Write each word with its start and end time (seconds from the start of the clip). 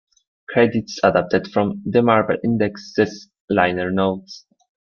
Credits 0.49 0.99
adapted 1.03 1.49
from 1.51 1.83
"The 1.85 2.01
Marble 2.01 2.37
Index"'s 2.43 3.29
liner 3.51 3.91
notes. 3.91 4.47